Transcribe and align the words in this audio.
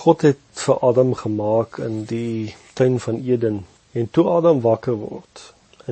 God 0.00 0.22
het 0.24 0.60
vir 0.64 0.78
Adam 0.80 1.10
gemaak 1.14 1.76
in 1.84 2.04
die 2.08 2.54
tuin 2.72 2.94
van 3.04 3.18
Eden 3.20 3.56
en 3.92 4.06
toe 4.10 4.22
Adam 4.32 4.62
wakker 4.64 4.94
word 4.96 5.42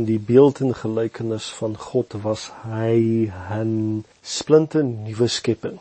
in 0.00 0.07
die 0.08 0.21
beeld 0.31 0.63
en 0.65 0.73
gelykenis 0.75 1.49
van 1.58 1.75
God 1.77 2.17
was 2.23 2.47
hy 2.63 3.29
'n 3.57 4.05
splinte 4.23 4.81
nuwe 4.83 5.29
skepping. 5.29 5.76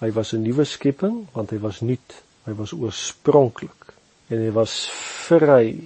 Hy 0.00 0.10
was 0.16 0.32
'n 0.32 0.42
nuwe 0.46 0.64
skepping 0.64 1.18
want 1.34 1.50
hy 1.50 1.58
was 1.66 1.80
nuut, 1.80 2.14
hy 2.46 2.54
was 2.62 2.72
oorspronklik 2.72 3.92
en 4.30 4.40
hy 4.46 4.50
was 4.60 4.88
vry 5.26 5.76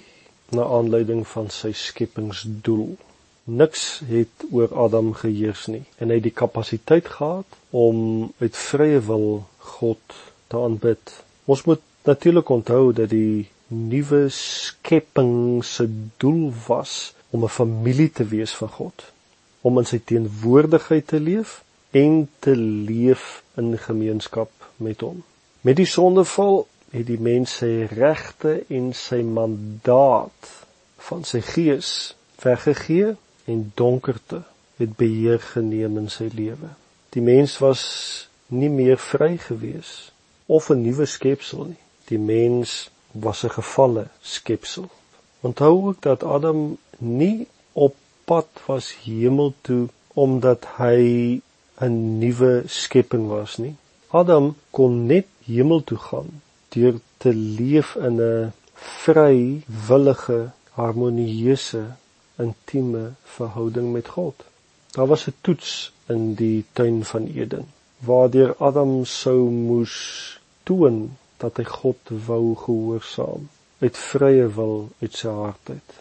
na 0.53 0.63
aanleiding 0.63 1.27
van 1.27 1.51
sy 1.51 1.73
skepingsdoel. 1.73 2.97
Niks 3.45 4.03
het 4.07 4.47
oor 4.53 4.71
Adam 4.85 5.15
geheers 5.15 5.67
nie 5.67 5.85
en 5.99 6.09
hy 6.09 6.15
het 6.15 6.31
die 6.31 6.39
kapasiteit 6.45 7.11
gehad 7.19 7.59
om 7.71 8.31
uit 8.39 8.57
vrye 8.57 9.01
wil 9.01 9.45
God 9.59 10.19
te 10.47 10.57
aanbid 10.57 11.23
Ons 11.45 11.65
moet 11.65 11.81
natuurlik 12.07 12.49
onthou 12.49 12.93
dat 12.93 13.11
die 13.11 13.49
nuwe 13.67 14.29
skepping 14.29 15.65
se 15.65 15.89
doel 16.17 16.53
was 16.67 17.15
om 17.31 17.45
'n 17.45 17.49
familie 17.49 18.11
te 18.11 18.25
wees 18.25 18.55
van 18.55 18.69
God, 18.69 19.13
om 19.61 19.79
in 19.79 19.85
sy 19.85 20.01
teenwoordigheid 20.05 21.07
te 21.07 21.21
leef 21.21 21.65
en 21.91 22.29
te 22.39 22.57
leef 22.57 23.43
in 23.55 23.79
gemeenskap 23.79 24.51
met 24.77 25.01
hom. 25.01 25.23
Met 25.61 25.77
die 25.77 25.87
sondeval 25.87 26.67
het 26.91 27.07
die 27.07 27.21
mens 27.21 27.57
sy 27.57 27.89
regte 27.91 28.65
en 28.69 28.93
sy 28.95 29.23
mandaat 29.23 30.51
van 30.97 31.25
sy 31.25 31.41
gees 31.41 32.15
weggegee 32.43 33.17
en 33.45 33.73
donkerte 33.75 34.43
het 34.77 34.97
beheer 34.97 35.41
geneem 35.41 35.99
in 35.99 36.11
sy 36.11 36.31
lewe. 36.35 36.69
Die 37.09 37.23
mens 37.23 37.59
was 37.59 37.83
nie 38.47 38.71
meer 38.71 38.99
vry 38.99 39.37
gewees 39.39 40.12
of 40.57 40.65
'n 40.71 40.83
nuwe 40.87 41.07
skepsel 41.17 41.63
nie. 41.71 41.83
Die 42.11 42.23
mens 42.33 42.71
was 43.25 43.39
'n 43.45 43.55
gefalle 43.59 44.05
skepsel. 44.35 44.87
Onthou 45.47 45.75
ook 45.89 46.01
dat 46.09 46.25
Adam 46.37 46.61
nie 46.99 47.47
op 47.73 47.95
pad 48.25 48.49
was 48.67 48.87
hemel 49.05 49.51
toe 49.67 49.85
omdat 50.25 50.63
hy 50.77 51.01
'n 51.87 52.19
nuwe 52.23 52.53
skepping 52.67 53.25
was 53.29 53.57
nie. 53.65 53.75
Adam 54.21 54.47
kon 54.71 55.07
net 55.07 55.27
hemel 55.45 55.81
toe 55.85 55.99
gaan 55.99 56.31
deur 56.69 56.95
te 57.17 57.33
leef 57.59 57.89
in 58.09 58.17
'n 58.21 58.53
vrywillige, 59.03 60.41
harmonieuse, 60.79 61.85
intieme 62.37 63.05
verhouding 63.37 63.93
met 63.93 64.09
God. 64.09 64.37
Daar 64.91 65.07
was 65.07 65.27
'n 65.27 65.35
toets 65.41 65.93
in 66.07 66.35
die 66.35 66.65
tuin 66.73 67.05
van 67.05 67.27
Eden 67.27 67.67
waardeur 68.03 68.55
Adam 68.59 69.05
sou 69.07 69.47
moes 69.51 69.95
toon 70.69 71.17
dat 71.43 71.59
hy 71.59 71.67
God 71.69 72.13
wou 72.27 72.55
gehoorsaam 72.65 73.49
uit 73.83 73.99
vrye 73.99 74.47
wil 74.57 74.77
uit 75.01 75.17
sy 75.19 75.33
hart 75.35 75.73
uit. 75.75 75.97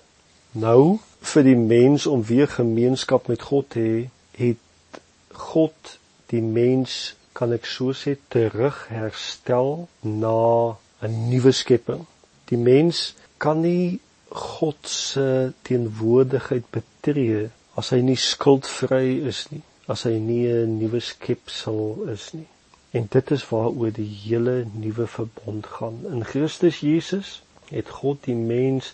Nou 0.51 0.99
vir 1.31 1.47
die 1.47 1.57
mens 1.57 2.05
om 2.09 2.21
weer 2.25 2.49
gemeenskap 2.49 3.29
met 3.31 3.41
God 3.49 3.71
te 3.73 3.81
hê, 3.85 3.97
het 4.37 5.01
God 5.33 5.97
die 6.33 6.43
mens 6.43 7.15
kan 7.37 7.53
ek 7.55 7.65
so 7.65 7.95
sê 7.97 8.17
terug 8.33 8.85
herstel 8.91 9.87
na 10.01 10.77
'n 11.01 11.29
nuwe 11.31 11.51
skepping. 11.51 12.05
Die 12.49 12.57
mens 12.57 13.15
kan 13.37 13.61
nie 13.61 13.99
God 14.29 14.77
se 14.87 15.53
teenwoordigheid 15.67 16.69
betree 16.71 17.49
as 17.75 17.89
hy 17.89 18.01
nie 18.01 18.19
skuldvry 18.19 19.27
is 19.27 19.47
nie, 19.51 19.63
as 19.87 20.03
hy 20.03 20.19
nie 20.19 20.47
'n 20.47 20.77
nuwe 20.79 20.99
skepsel 20.99 22.09
is 22.13 22.33
nie. 22.33 22.47
En 22.91 23.05
dit 23.09 23.31
is 23.31 23.47
waaroor 23.49 23.91
die 23.95 24.09
hele 24.23 24.65
nuwe 24.71 25.07
verbond 25.07 25.65
gaan. 25.65 25.99
In 26.09 26.25
Christus 26.25 26.79
Jesus 26.79 27.41
het 27.69 27.89
God 27.89 28.23
die 28.27 28.35
mens 28.35 28.93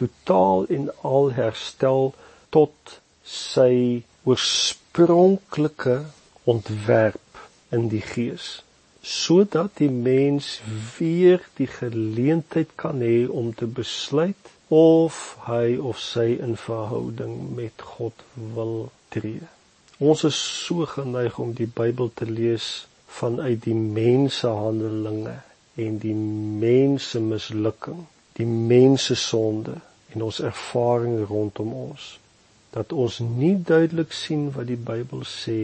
totaal 0.00 0.66
en 0.66 0.88
al 1.00 1.32
herstel 1.36 2.14
tot 2.48 3.00
sy 3.22 4.04
oorspronklike 4.24 5.98
ontwerp 6.44 7.42
in 7.68 7.88
die 7.92 8.04
gees 8.14 8.62
sodat 9.06 9.76
die 9.78 9.90
mens 9.90 10.46
weer 10.98 11.44
die 11.54 11.68
geleentheid 11.70 12.72
kan 12.74 12.98
hê 13.04 13.28
om 13.30 13.52
te 13.54 13.68
besluit 13.70 14.48
of 14.74 15.36
hy 15.46 15.76
of 15.78 16.00
sy 16.02 16.32
in 16.42 16.56
verhouding 16.58 17.36
met 17.54 17.84
God 17.94 18.24
wil 18.56 18.90
tree. 19.14 19.46
Ons 20.02 20.24
is 20.26 20.40
so 20.66 20.88
geneig 20.90 21.38
om 21.38 21.54
die 21.54 21.70
Bybel 21.70 22.10
te 22.18 22.26
lees 22.26 22.88
vanuit 23.16 23.62
die 23.64 23.74
mense 23.74 24.48
handelinge 24.48 25.38
en 25.74 25.98
die 25.98 26.14
mense 26.64 27.20
mislukking, 27.20 28.04
die 28.36 28.46
mense 28.46 29.14
sonde 29.14 29.78
en 30.14 30.22
ons 30.28 30.40
ervaring 30.40 31.18
rondom 31.28 31.72
ons 31.88 32.14
dat 32.76 32.92
ons 32.92 33.18
nie 33.24 33.54
duidelik 33.64 34.12
sien 34.12 34.50
wat 34.52 34.68
die 34.68 34.80
Bybel 34.88 35.22
sê 35.28 35.60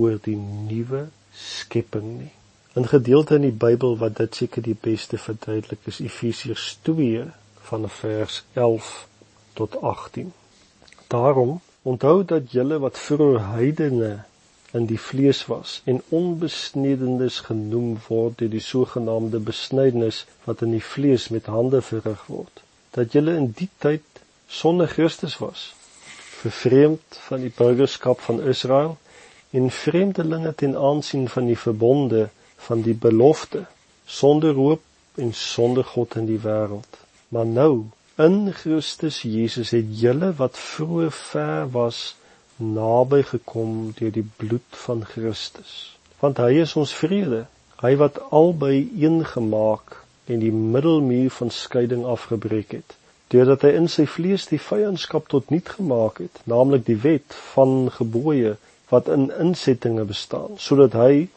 oor 0.00 0.16
die 0.24 0.36
nuwe 0.38 1.08
skepping 1.36 2.08
nie. 2.22 2.32
'n 2.78 2.88
Gedeelte 2.92 3.34
in 3.34 3.44
die 3.48 3.58
Bybel 3.64 3.96
wat 4.00 4.16
dit 4.16 4.34
seker 4.34 4.62
die 4.62 4.76
beste 4.88 5.18
verduidelik 5.18 5.86
is 5.92 6.00
Efesiërs 6.00 6.78
2 6.88 7.24
van 7.68 7.88
vers 7.90 8.44
11 8.54 9.08
tot 9.60 9.80
18. 9.82 10.32
Daarom 11.08 11.60
onthou 11.82 12.24
dat 12.24 12.52
julle 12.52 12.78
wat 12.78 12.98
vroeër 12.98 13.46
heidene 13.52 14.12
in 14.72 14.86
die 14.86 15.00
vlees 15.00 15.46
was 15.46 15.80
en 15.84 16.02
onbesnedenis 16.08 17.40
genoem 17.48 17.96
word 18.08 18.38
deur 18.42 18.52
die 18.52 18.64
sogenaamde 18.64 19.40
besnydenis 19.40 20.24
wat 20.44 20.62
in 20.66 20.74
die 20.76 20.84
vlees 20.84 21.28
met 21.34 21.48
hande 21.48 21.80
verrig 21.82 22.26
word. 22.28 22.62
Dat 22.96 23.16
julle 23.16 23.36
in 23.40 23.52
die 23.56 23.70
tyd 23.84 24.22
sonder 24.60 24.88
Christus 24.88 25.38
was 25.40 25.70
vervreemd 26.38 27.20
van 27.28 27.40
die 27.42 27.52
burgerskap 27.54 28.20
van 28.20 28.42
Israel 28.52 28.96
en 29.50 29.70
vreemdelinge 29.70 30.52
ten 30.54 30.76
aansien 30.76 31.28
van 31.28 31.48
die 31.50 31.58
verbonde 31.58 32.28
van 32.68 32.84
die 32.84 32.94
belofte 32.94 33.64
sonder 34.06 34.54
hoop 34.54 34.82
en 35.14 35.32
sonder 35.34 35.84
God 35.84 36.14
in 36.20 36.28
die 36.28 36.40
wêreld. 36.44 37.00
Maar 37.28 37.46
nou 37.46 37.72
in 38.22 38.52
Christus 38.54 39.22
Jesus 39.22 39.70
het 39.70 39.90
julle 40.00 40.30
wat 40.38 40.58
vroeër 40.58 41.12
ver 41.12 41.70
was 41.74 42.02
naby 42.58 43.22
gekom 43.22 43.92
deur 43.98 44.12
die 44.12 44.26
bloed 44.36 44.78
van 44.84 45.04
Christus. 45.04 45.74
Want 46.18 46.40
hy 46.42 46.58
is 46.62 46.74
ons 46.76 46.92
vrede, 46.98 47.46
hy 47.82 47.94
wat 48.00 48.18
albei 48.34 48.88
een 48.98 49.22
gemaak 49.24 50.00
en 50.26 50.42
die 50.42 50.52
middelmuur 50.52 51.30
van 51.30 51.50
skeiding 51.54 52.04
afgebreek 52.04 52.74
het, 52.80 52.96
deurdat 53.30 53.62
hy 53.66 53.74
in 53.78 53.88
sy 53.92 54.06
vlees 54.10 54.48
die 54.50 54.60
vyandskap 54.62 55.28
tot 55.30 55.52
niet 55.54 55.68
gemaak 55.78 56.18
het, 56.24 56.42
naamlik 56.50 56.86
die 56.88 56.98
wet 57.04 57.36
van 57.54 57.92
gebooie 57.94 58.56
wat 58.90 59.08
in 59.12 59.28
insettinge 59.38 60.04
bestaan, 60.08 60.58
sodat 60.58 60.96
hy 60.98 61.28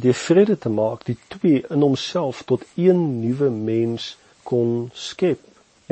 die 0.00 0.14
vrede 0.16 0.56
te 0.58 0.72
maak 0.72 1.04
die 1.04 1.18
twee 1.28 1.60
in 1.68 1.84
homself 1.84 2.42
tot 2.48 2.64
een 2.74 3.20
nuwe 3.20 3.50
mens 3.50 4.14
kon 4.48 4.88
skep 4.94 5.42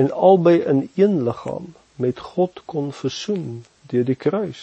en 0.00 0.12
albei 0.12 0.60
in 0.72 0.84
een 0.94 1.22
liggaam 1.26 1.74
met 1.96 2.20
God 2.32 2.62
kon 2.64 2.92
versoen 2.92 3.64
deur 3.92 4.04
die 4.04 4.18
kruis 4.26 4.62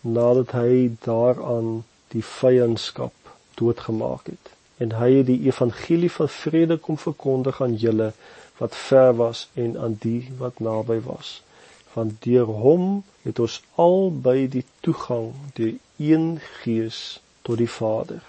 nadat 0.00 0.54
hy 0.56 0.90
daaraan 1.04 1.82
die 2.14 2.22
vyandskap 2.24 3.32
doodgemaak 3.60 4.30
het. 4.30 4.52
En 4.78 4.94
hy 5.00 5.10
het 5.18 5.26
die 5.26 5.40
evangelie 5.48 6.10
van 6.12 6.30
vrede 6.30 6.78
kom 6.78 6.98
verkondig 6.98 7.60
aan 7.62 7.74
julle 7.74 8.12
wat 8.58 8.76
ver 8.76 9.12
was 9.18 9.48
en 9.54 9.76
aan 9.78 9.98
die 10.00 10.30
wat 10.38 10.62
naby 10.62 11.00
was. 11.04 11.42
Want 11.92 12.22
deur 12.22 12.50
hom 12.62 12.88
het 13.26 13.38
ons 13.42 13.60
albei 13.74 14.48
die 14.48 14.64
toegang 14.86 15.32
deur 15.58 15.74
een 15.98 16.28
gees 16.62 17.20
tot 17.42 17.58
die 17.58 17.70
Vader 17.70 18.22